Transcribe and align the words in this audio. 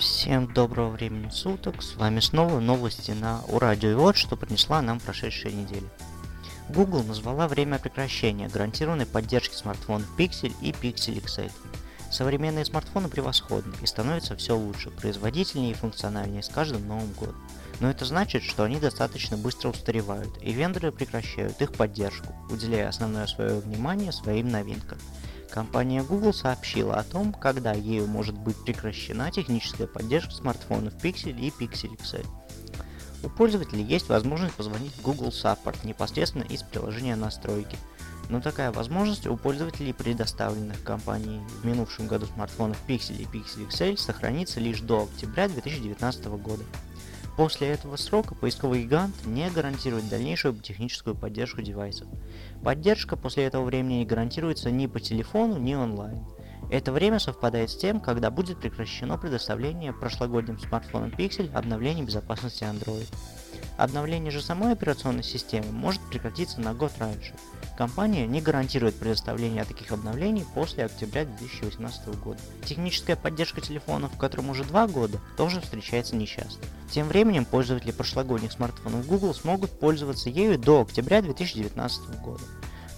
Всем 0.00 0.50
доброго 0.50 0.88
времени 0.88 1.28
суток, 1.28 1.82
с 1.82 1.94
вами 1.94 2.20
снова 2.20 2.58
новости 2.58 3.10
на 3.10 3.42
Урадио 3.48 3.90
и 3.90 3.94
вот 3.94 4.16
что 4.16 4.34
принесла 4.34 4.80
нам 4.80 4.98
прошедшая 4.98 5.52
неделя. 5.52 5.86
Google 6.70 7.02
назвала 7.02 7.46
время 7.46 7.78
прекращения 7.78 8.48
гарантированной 8.48 9.04
поддержки 9.04 9.54
смартфонов 9.54 10.08
Pixel 10.16 10.54
и 10.62 10.70
Pixel 10.70 11.22
XL. 11.22 11.52
Современные 12.10 12.64
смартфоны 12.64 13.08
превосходны 13.08 13.74
и 13.82 13.86
становятся 13.86 14.36
все 14.36 14.56
лучше, 14.56 14.88
производительнее 14.88 15.72
и 15.72 15.76
функциональнее 15.76 16.42
с 16.42 16.48
каждым 16.48 16.88
новым 16.88 17.12
годом. 17.12 17.36
Но 17.80 17.90
это 17.90 18.06
значит, 18.06 18.42
что 18.42 18.64
они 18.64 18.80
достаточно 18.80 19.36
быстро 19.36 19.68
устаревают, 19.68 20.30
и 20.40 20.50
вендоры 20.52 20.92
прекращают 20.92 21.60
их 21.60 21.74
поддержку, 21.74 22.34
уделяя 22.48 22.88
основное 22.88 23.26
свое 23.26 23.60
внимание 23.60 24.12
своим 24.12 24.48
новинкам– 24.48 24.98
Компания 25.50 26.02
Google 26.02 26.32
сообщила 26.32 26.94
о 26.94 27.02
том, 27.02 27.32
когда 27.32 27.72
ею 27.72 28.06
может 28.06 28.38
быть 28.38 28.56
прекращена 28.64 29.30
техническая 29.32 29.86
поддержка 29.86 30.32
смартфонов 30.32 30.94
Pixel 31.02 31.38
и 31.38 31.50
Pixel 31.50 31.96
XL. 31.96 32.26
У 33.22 33.28
пользователей 33.28 33.84
есть 33.84 34.08
возможность 34.08 34.54
позвонить 34.54 34.94
в 34.94 35.02
Google 35.02 35.28
Support 35.28 35.86
непосредственно 35.86 36.44
из 36.44 36.62
приложения 36.62 37.16
настройки. 37.16 37.76
Но 38.28 38.40
такая 38.40 38.70
возможность 38.70 39.26
у 39.26 39.36
пользователей, 39.36 39.92
предоставленных 39.92 40.82
компанией 40.84 41.40
в 41.60 41.66
минувшем 41.66 42.06
году 42.06 42.26
смартфонов 42.26 42.78
Pixel 42.86 43.16
и 43.18 43.24
Pixel 43.24 43.68
XL, 43.68 43.96
сохранится 43.96 44.60
лишь 44.60 44.80
до 44.80 45.02
октября 45.02 45.48
2019 45.48 46.26
года. 46.26 46.62
После 47.40 47.68
этого 47.68 47.96
срока 47.96 48.34
поисковый 48.34 48.82
гигант 48.82 49.14
не 49.24 49.48
гарантирует 49.48 50.10
дальнейшую 50.10 50.56
техническую 50.56 51.16
поддержку 51.16 51.62
девайсов. 51.62 52.06
Поддержка 52.62 53.16
после 53.16 53.44
этого 53.44 53.64
времени 53.64 54.00
не 54.00 54.04
гарантируется 54.04 54.70
ни 54.70 54.86
по 54.86 55.00
телефону, 55.00 55.56
ни 55.56 55.72
онлайн. 55.72 56.22
Это 56.70 56.92
время 56.92 57.18
совпадает 57.18 57.70
с 57.70 57.78
тем, 57.78 57.98
когда 57.98 58.30
будет 58.30 58.60
прекращено 58.60 59.16
предоставление 59.16 59.94
прошлогодним 59.94 60.58
смартфонам 60.58 61.14
Pixel 61.16 61.50
обновлений 61.54 62.02
безопасности 62.02 62.64
Android. 62.64 63.08
Обновление 63.80 64.30
же 64.30 64.42
самой 64.42 64.74
операционной 64.74 65.22
системы 65.22 65.72
может 65.72 66.02
прекратиться 66.02 66.60
на 66.60 66.74
год 66.74 66.92
раньше. 66.98 67.32
Компания 67.78 68.26
не 68.26 68.42
гарантирует 68.42 68.94
предоставление 68.94 69.64
таких 69.64 69.90
обновлений 69.90 70.44
после 70.54 70.84
октября 70.84 71.24
2018 71.24 72.08
года. 72.22 72.38
Техническая 72.66 73.16
поддержка 73.16 73.62
телефонов, 73.62 74.14
которым 74.18 74.50
уже 74.50 74.64
два 74.64 74.86
года, 74.86 75.18
тоже 75.38 75.62
встречается 75.62 76.14
нечасто. 76.14 76.62
Тем 76.90 77.08
временем 77.08 77.46
пользователи 77.46 77.90
прошлогодних 77.90 78.52
смартфонов 78.52 79.06
Google 79.06 79.32
смогут 79.32 79.70
пользоваться 79.70 80.28
ею 80.28 80.58
до 80.58 80.82
октября 80.82 81.22
2019 81.22 82.20
года. 82.20 82.42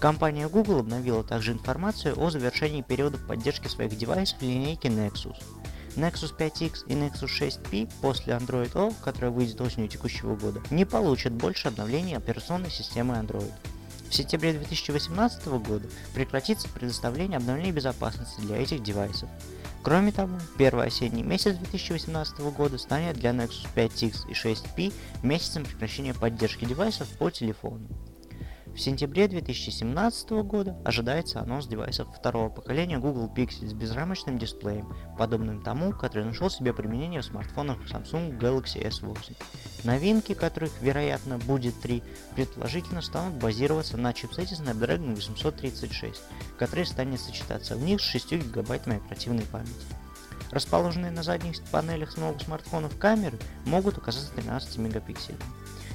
Компания 0.01 0.49
Google 0.49 0.81
обновила 0.81 1.23
также 1.23 1.53
информацию 1.53 2.21
о 2.21 2.29
завершении 2.31 2.83
периодов 2.83 3.25
поддержки 3.25 3.69
своих 3.69 3.97
девайсов 3.97 4.41
в 4.41 4.43
линейке 4.43 4.89
Nexus. 4.89 5.37
Nexus 5.97 6.35
5X 6.37 6.87
и 6.87 6.95
Nexus 6.95 7.29
6P 7.29 7.91
после 8.01 8.35
Android 8.35 8.71
O, 8.75 8.93
которая 9.03 9.31
выйдет 9.31 9.61
осенью 9.61 9.89
текущего 9.89 10.37
года, 10.37 10.63
не 10.71 10.85
получат 10.85 11.33
больше 11.33 11.69
обновлений 11.69 12.17
операционной 12.17 12.71
системы 12.71 13.15
Android. 13.15 13.53
В 14.09 14.15
сентябре 14.15 14.53
2018 14.53 15.47
года 15.47 15.89
прекратится 16.15 16.69
предоставление 16.69 17.39
обновлений 17.39 17.73
безопасности 17.73 18.41
для 18.41 18.59
этих 18.59 18.83
девайсов. 18.83 19.29
Кроме 19.83 20.13
того, 20.13 20.39
первый 20.59 20.87
осенний 20.87 21.23
месяц 21.23 21.57
2018 21.57 22.39
года 22.55 22.79
станет 22.79 23.17
для 23.17 23.31
Nexus 23.31 23.67
5X 23.75 24.31
и 24.31 24.33
6P 24.33 24.93
месяцем 25.23 25.65
прекращения 25.65 26.15
поддержки 26.15 26.65
девайсов 26.65 27.09
по 27.19 27.31
телефону. 27.31 27.89
В 28.75 28.81
сентябре 28.81 29.29
2017 29.29 30.31
года 30.31 30.75
ожидается 30.83 31.41
анонс 31.41 31.67
девайсов 31.67 32.09
второго 32.17 32.49
поколения 32.49 32.99
Google 32.99 33.31
Pixel 33.33 33.69
с 33.69 33.75
безрамочным 33.75 34.39
дисплеем, 34.39 34.97
подобным 35.19 35.63
тому, 35.63 35.93
который 35.93 36.25
нашел 36.25 36.49
себе 36.49 36.73
применение 36.73 37.21
в 37.21 37.27
смартфонах 37.27 37.79
Samsung 37.85 38.39
Galaxy 38.39 38.83
S8. 38.83 39.37
Новинки, 39.85 40.33
которых, 40.33 40.73
вероятно, 40.81 41.37
будет 41.37 41.79
три, 41.83 42.03
предположительно 42.35 43.03
станут 43.03 43.35
базироваться 43.35 43.99
на 43.99 44.15
чипсете 44.15 44.55
Snapdragon 44.55 45.15
836, 45.15 46.23
который 46.59 46.87
станет 46.87 47.21
сочетаться 47.21 47.77
в 47.77 47.83
них 47.83 48.01
с 48.01 48.05
6 48.05 48.33
гигабайтами 48.33 48.97
оперативной 48.97 49.45
памяти. 49.45 49.71
Расположенные 50.51 51.11
на 51.11 51.23
задних 51.23 51.63
панелях 51.71 52.17
новых 52.17 52.41
смартфонов 52.41 52.99
камеры 52.99 53.39
могут 53.67 53.99
оказаться 53.99 54.33
13 54.35 54.79
мегапикселями. 54.79 55.43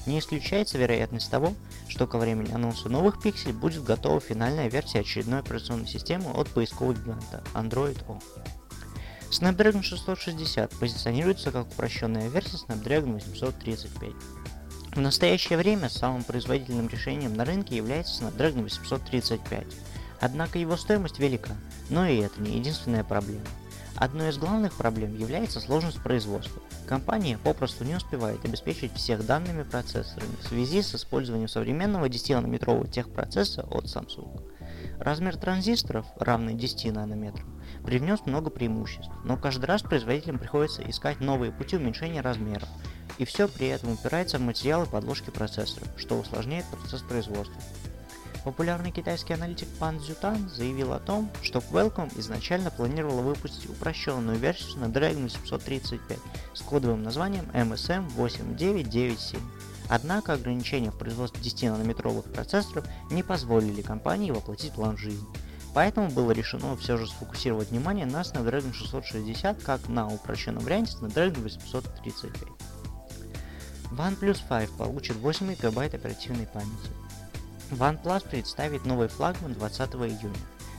Не 0.07 0.19
исключается 0.19 0.77
вероятность 0.77 1.29
того, 1.29 1.53
что 1.89 2.07
ко 2.07 2.17
времени 2.17 2.53
анонса 2.53 2.87
новых 2.87 3.21
пикселей 3.21 3.51
будет 3.51 3.83
готова 3.83 4.21
финальная 4.21 4.69
версия 4.69 5.01
очередной 5.01 5.39
операционной 5.39 5.85
системы 5.85 6.31
от 6.31 6.47
поискового 6.47 6.93
гиганта 6.93 7.43
Android 7.53 8.01
O. 8.07 8.17
Snapdragon 9.29 9.83
660 9.83 10.71
позиционируется 10.79 11.51
как 11.51 11.67
упрощенная 11.67 12.29
версия 12.29 12.55
Snapdragon 12.55 13.15
835. 13.15 14.11
В 14.95 15.01
настоящее 15.01 15.57
время 15.57 15.89
самым 15.89 16.23
производительным 16.23 16.87
решением 16.87 17.33
на 17.33 17.43
рынке 17.43 17.75
является 17.75 18.23
Snapdragon 18.23 18.63
835. 18.63 19.65
Однако 20.21 20.57
его 20.57 20.77
стоимость 20.77 21.19
велика, 21.19 21.51
но 21.89 22.07
и 22.07 22.17
это 22.17 22.41
не 22.41 22.57
единственная 22.57 23.03
проблема. 23.03 23.45
Одной 23.97 24.29
из 24.29 24.37
главных 24.37 24.73
проблем 24.73 25.17
является 25.17 25.59
сложность 25.59 26.03
производства. 26.03 26.61
Компания 26.87 27.39
попросту 27.39 27.83
не 27.83 27.95
успевает 27.95 28.45
обеспечить 28.45 28.93
всех 28.93 29.25
данными 29.25 29.63
процессорами 29.63 30.35
в 30.39 30.47
связи 30.47 30.83
с 30.83 30.93
использованием 30.93 31.47
современного 31.47 32.05
10-нанометрового 32.05 32.87
техпроцесса 32.87 33.63
от 33.63 33.85
Samsung. 33.85 34.39
Размер 34.99 35.35
транзисторов, 35.37 36.05
равный 36.19 36.53
10 36.53 36.93
нанометрам, 36.93 37.59
привнес 37.83 38.19
много 38.27 38.51
преимуществ, 38.51 39.09
но 39.23 39.35
каждый 39.35 39.65
раз 39.65 39.81
производителям 39.81 40.37
приходится 40.37 40.87
искать 40.87 41.19
новые 41.19 41.51
пути 41.51 41.75
уменьшения 41.75 42.21
размеров, 42.21 42.69
и 43.17 43.25
все 43.25 43.47
при 43.47 43.67
этом 43.67 43.93
упирается 43.93 44.37
в 44.37 44.41
материалы 44.41 44.85
подложки 44.85 45.31
процессора, 45.31 45.87
что 45.97 46.19
усложняет 46.19 46.65
процесс 46.65 47.01
производства. 47.01 47.57
Популярный 48.47 48.91
китайский 48.91 49.33
аналитик 49.33 49.67
Пан 49.77 49.99
Цзютан 49.99 50.47
заявил 50.47 50.93
о 50.93 50.99
том, 50.99 51.29
что 51.41 51.59
Qualcomm 51.59 52.17
изначально 52.17 52.71
планировала 52.71 53.19
выпустить 53.19 53.69
упрощенную 53.69 54.37
версию 54.37 54.77
Snapdragon 54.77 55.23
835 55.23 56.17
с 56.53 56.61
кодовым 56.61 57.03
названием 57.03 57.43
MSM 57.51 58.07
8997. 58.11 59.41
Однако 59.89 60.31
ограничения 60.31 60.91
в 60.91 60.97
производстве 60.97 61.41
10-нанометровых 61.41 62.31
процессоров 62.31 62.85
не 63.11 63.21
позволили 63.21 63.81
компании 63.81 64.31
воплотить 64.31 64.71
план 64.71 64.95
в 64.95 65.01
жизнь. 65.01 65.27
Поэтому 65.73 66.09
было 66.09 66.31
решено 66.31 66.77
все 66.77 66.95
же 66.95 67.05
сфокусировать 67.05 67.71
внимание 67.71 68.05
на 68.05 68.21
Snapdragon 68.21 68.71
660 68.71 69.61
как 69.61 69.89
на 69.89 70.07
упрощенном 70.07 70.63
варианте 70.63 70.93
Snapdragon 70.93 71.41
835. 71.41 72.31
OnePlus 73.91 74.39
5 74.47 74.69
получит 74.77 75.17
8 75.17 75.53
ГБ 75.53 75.85
оперативной 75.87 76.47
памяти. 76.47 77.06
OnePlus 77.71 78.29
представит 78.29 78.85
новый 78.85 79.07
флагман 79.09 79.53
20 79.53 79.95
июня. 79.95 80.37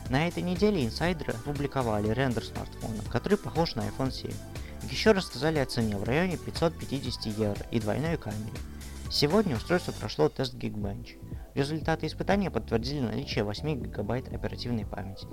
На 0.08 0.26
этой 0.26 0.42
неделе 0.42 0.86
инсайдеры 0.86 1.34
опубликовали 1.34 2.08
рендер 2.08 2.44
смартфона, 2.44 3.02
который 3.10 3.36
похож 3.36 3.74
на 3.74 3.82
iPhone 3.82 4.10
7. 4.10 4.32
Еще 4.90 5.12
рассказали 5.12 5.58
о 5.58 5.66
цене 5.66 5.98
в 5.98 6.04
районе 6.04 6.38
550 6.38 7.26
евро 7.26 7.66
и 7.70 7.78
двойной 7.78 8.16
камере. 8.16 8.56
Сегодня 9.10 9.56
устройство 9.56 9.92
прошло 9.92 10.28
тест 10.28 10.54
Geekbench. 10.54 11.18
Результаты 11.54 12.06
испытания 12.06 12.50
подтвердили 12.50 13.00
наличие 13.00 13.44
8 13.44 13.80
ГБ 13.80 14.34
оперативной 14.34 14.86
памяти. 14.86 15.26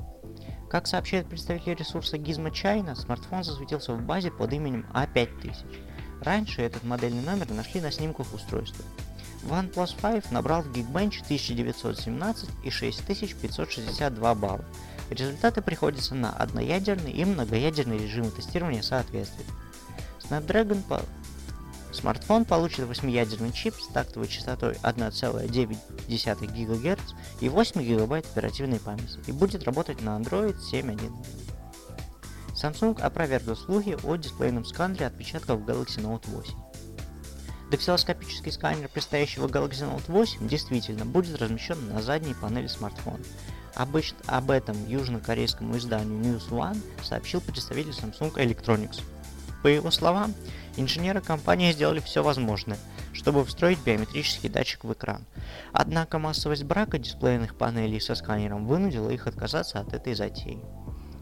Как 0.70 0.88
сообщает 0.88 1.28
представитель 1.28 1.76
ресурса 1.76 2.18
Gizmo 2.18 2.52
China, 2.52 2.96
смартфон 2.96 3.44
засветился 3.44 3.94
в 3.94 4.02
базе 4.02 4.32
под 4.32 4.52
именем 4.52 4.86
A5000. 4.94 5.56
Раньше 6.22 6.62
этот 6.62 6.84
модельный 6.84 7.22
номер 7.22 7.50
нашли 7.52 7.80
на 7.80 7.92
снимках 7.92 8.34
устройства. 8.34 8.84
OnePlus 9.46 9.96
5 10.02 10.32
набрал 10.32 10.64
в 10.64 10.72
Geekbench 10.72 11.24
1917 11.24 12.50
и 12.64 12.70
6562 12.70 14.36
балла. 14.36 14.66
Результаты 15.10 15.62
приходятся 15.62 16.16
на 16.16 16.32
одноядерный 16.32 17.12
и 17.12 17.24
многоядерный 17.26 17.98
режимы 17.98 18.32
тестирования 18.32 18.82
соответствия. 18.82 19.46
Snapdragon 20.20 20.82
по... 20.84 21.02
Смартфон 21.92 22.44
получит 22.44 22.80
8-ядерный 22.80 23.54
чип 23.54 23.76
с 23.76 23.88
тактовой 23.88 24.28
частотой 24.28 24.74
1,9 24.84 26.66
ГГц 26.66 27.14
и 27.40 27.48
8 27.48 27.82
ГБ 27.82 28.18
оперативной 28.18 28.80
памяти 28.80 29.20
и 29.28 29.32
будет 29.32 29.64
работать 29.64 30.02
на 30.02 30.18
Android 30.18 30.58
7.1. 30.60 31.12
Samsung 32.54 33.00
опровергла 33.02 33.56
слухи 33.56 33.98
о 34.04 34.16
дисплейном 34.16 34.66
сканере 34.66 35.08
отпечатков 35.08 35.62
Galaxy 35.62 36.02
Note 36.02 36.30
8. 36.30 36.65
Дактилоскопический 37.72 38.52
сканер 38.52 38.90
предстоящего 38.90 39.48
Galaxy 39.48 39.90
Note 39.90 40.04
8 40.08 40.48
действительно 40.48 41.06
будет 41.06 41.42
размещен 41.42 41.78
на 41.90 42.02
задней 42.02 42.36
панели 42.36 42.68
смартфона. 42.68 43.24
Обычно 43.74 44.18
об 44.28 44.52
этом 44.52 44.88
южнокорейскому 44.88 45.78
изданию 45.78 46.20
News 46.20 46.50
One 46.50 46.78
сообщил 47.04 47.42
представитель 47.42 47.92
Samsung 47.92 48.34
Electronics. 48.36 49.02
По 49.64 49.68
его 49.68 49.90
словам, 49.90 50.34
инженеры 50.78 51.22
компании 51.22 51.72
сделали 51.72 52.00
все 52.00 52.22
возможное, 52.22 52.78
чтобы 53.14 53.44
встроить 53.44 53.84
биометрический 53.84 54.48
датчик 54.48 54.84
в 54.84 54.94
экран. 54.94 55.26
Однако 55.74 56.20
массовость 56.20 56.64
брака 56.64 57.00
дисплейных 57.00 57.58
панелей 57.58 58.00
со 58.00 58.14
сканером 58.14 58.68
вынудила 58.68 59.10
их 59.10 59.26
отказаться 59.26 59.80
от 59.80 59.94
этой 59.94 60.14
затеи. 60.14 60.62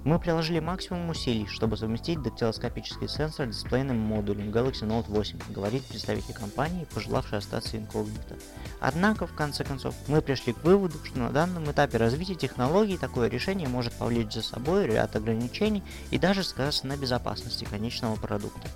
Мы 0.04 0.20
приложили 0.20 0.60
максимум 0.60 1.10
усилий, 1.10 1.48
чтобы 1.48 1.78
совместить 1.78 2.22
дактилоскопический 2.22 3.08
сенсор 3.08 3.48
с 3.48 3.56
дисплейным 3.56 3.98
модулем 3.98 4.50
Galaxy 4.50 4.86
Note 4.86 5.06
8, 5.08 5.40
говорит 5.50 5.86
представитель 5.86 6.34
компании, 6.34 6.86
пожелавший 6.94 7.38
остаться 7.38 7.78
инкогнито. 7.78 8.36
Однако, 8.82 9.26
в 9.28 9.34
конце 9.34 9.64
концов, 9.64 9.96
мы 10.10 10.22
пришли 10.22 10.52
к 10.52 10.64
выводу, 10.66 10.98
что 11.06 11.20
на 11.20 11.30
данном 11.30 11.72
этапе 11.72 11.98
развития 11.98 12.36
технологий 12.36 12.98
такое 12.98 13.30
решение 13.30 13.70
может 13.70 13.94
повлечь 13.94 14.34
за 14.34 14.42
собой 14.42 14.88
ряд 14.88 15.16
ограничений 15.16 15.84
и 16.12 16.20
даже 16.20 16.44
сказаться 16.44 16.86
на 16.86 16.98
безопасности 16.98 17.64
конечного 17.64 18.18
продукта. 18.18 18.68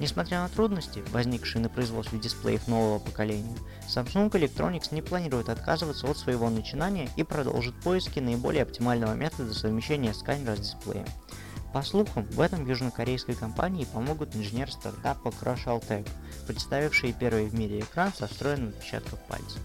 Несмотря 0.00 0.42
на 0.42 0.48
трудности, 0.48 1.04
возникшие 1.12 1.62
на 1.62 1.68
производстве 1.68 2.18
дисплеев 2.18 2.66
нового 2.66 2.98
поколения, 2.98 3.56
Samsung 3.88 4.30
Electronics 4.30 4.92
не 4.92 5.02
планирует 5.02 5.48
отказываться 5.48 6.08
от 6.08 6.18
своего 6.18 6.50
начинания 6.50 7.08
и 7.16 7.22
продолжит 7.22 7.74
поиски 7.80 8.18
наиболее 8.18 8.64
оптимального 8.64 9.14
метода 9.14 9.54
совмещения 9.54 10.12
сканера 10.12 10.56
с 10.56 10.60
дисплеем. 10.60 11.06
По 11.72 11.82
слухам, 11.82 12.24
в 12.24 12.40
этом 12.40 12.66
южнокорейской 12.66 13.34
компании 13.34 13.84
помогут 13.84 14.34
инженеры 14.34 14.70
стартапа 14.70 15.28
Crush 15.28 16.08
представившие 16.46 17.12
первый 17.12 17.46
в 17.46 17.54
мире 17.54 17.80
экран 17.80 18.12
со 18.12 18.26
встроенным 18.26 18.70
отпечатком 18.70 19.18
пальца. 19.28 19.58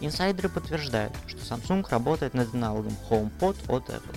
Инсайдеры 0.00 0.48
подтверждают, 0.48 1.12
что 1.26 1.38
Samsung 1.38 1.88
работает 1.88 2.34
над 2.34 2.52
аналогом 2.54 2.96
HomePod 3.08 3.56
от 3.68 3.90
Apple. 3.90 4.16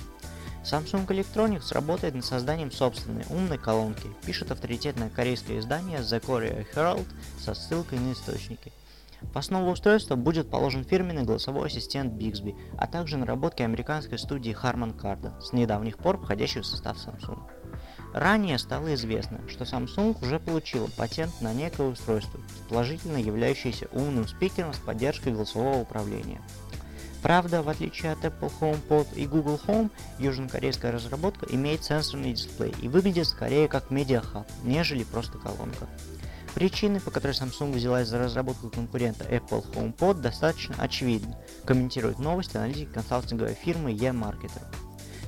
Samsung 0.66 1.06
Electronics 1.06 1.72
работает 1.74 2.16
над 2.16 2.26
созданием 2.26 2.72
собственной 2.72 3.24
умной 3.30 3.60
колонки, 3.60 4.10
пишет 4.26 4.50
авторитетное 4.50 5.10
корейское 5.10 5.60
издание 5.60 6.00
The 6.00 6.20
Korea 6.20 6.66
Herald 6.74 7.06
со 7.40 7.54
ссылкой 7.54 8.00
на 8.00 8.14
источники. 8.14 8.72
В 9.22 9.38
основу 9.38 9.70
устройства 9.70 10.16
будет 10.16 10.50
положен 10.50 10.84
фирменный 10.84 11.24
голосовой 11.24 11.68
ассистент 11.68 12.14
Bixby, 12.14 12.56
а 12.80 12.88
также 12.88 13.18
наработки 13.18 13.62
американской 13.62 14.18
студии 14.18 14.58
Harman 14.60 15.00
Kardon, 15.00 15.40
с 15.40 15.54
недавних 15.54 16.00
пор 16.00 16.18
входящей 16.18 16.62
в 16.62 16.66
состав 16.66 16.98
Samsung. 16.98 17.40
Ранее 18.14 18.58
стало 18.58 18.94
известно, 18.96 19.48
что 19.48 19.66
Samsung 19.66 20.18
уже 20.22 20.40
получила 20.40 20.88
патент 20.98 21.42
на 21.42 21.54
некое 21.54 21.90
устройство, 21.90 22.40
положительно 22.70 23.18
являющееся 23.18 23.88
умным 23.92 24.28
спикером 24.28 24.74
с 24.74 24.78
поддержкой 24.78 25.34
голосового 25.34 25.80
управления. 25.82 26.42
Правда, 27.26 27.64
в 27.64 27.70
отличие 27.70 28.12
от 28.12 28.24
Apple 28.24 28.52
HomePod 28.62 29.16
и 29.16 29.26
Google 29.26 29.60
Home, 29.66 29.90
южнокорейская 30.20 30.92
разработка 30.92 31.48
имеет 31.50 31.84
сенсорный 31.84 32.34
дисплей 32.34 32.72
и 32.84 32.88
выглядит 32.88 33.26
скорее 33.26 33.68
как 33.68 33.90
медиахаб, 33.90 34.48
нежели 34.64 35.04
просто 35.04 35.40
колонка. 35.40 35.88
Причины, 36.54 37.00
по 37.00 37.10
которой 37.10 37.32
Samsung 37.32 37.74
взялась 37.74 38.10
за 38.10 38.20
разработку 38.20 38.70
конкурента 38.70 39.24
Apple 39.24 39.66
HomePod, 39.74 40.22
достаточно 40.22 40.76
очевидны, 40.78 41.36
комментирует 41.66 42.20
новости 42.20 42.58
аналитик 42.58 42.94
консалтинговой 42.94 43.56
фирмы 43.56 43.94
eMarketer. 43.94 44.62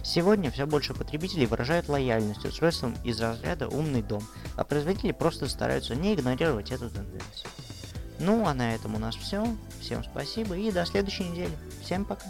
Сегодня 0.04 0.52
все 0.52 0.68
больше 0.68 0.94
потребителей 0.94 1.48
выражают 1.48 1.90
лояльность 1.90 2.46
устройствам 2.46 2.96
из 3.04 3.20
разряда 3.20 3.70
«умный 3.70 4.04
дом», 4.04 4.22
а 4.56 4.64
производители 4.64 5.14
просто 5.14 5.50
стараются 5.50 5.96
не 5.96 6.14
игнорировать 6.14 6.72
эту 6.72 6.92
тенденцию. 6.92 7.50
Ну 8.20 8.46
а 8.48 8.54
на 8.54 8.74
этом 8.74 8.96
у 8.96 9.00
нас 9.00 9.16
все. 9.16 9.46
Всем 9.80 10.04
спасибо 10.04 10.56
и 10.58 10.72
до 10.72 10.86
следующей 10.86 11.26
недели. 11.26 11.52
Всем 11.82 12.06
пока. 12.06 12.26